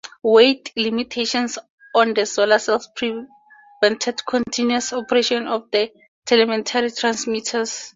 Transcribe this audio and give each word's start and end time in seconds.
Weight 0.23 0.71
limitations 0.75 1.59
on 1.93 2.15
the 2.15 2.25
solar 2.25 2.57
cells 2.57 2.89
prevented 2.95 4.25
continuous 4.25 4.91
operation 4.93 5.45
of 5.47 5.69
the 5.69 5.91
telemetry 6.25 6.89
transmitters. 6.89 7.89